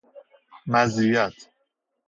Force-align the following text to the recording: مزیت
مزیت 0.65 1.35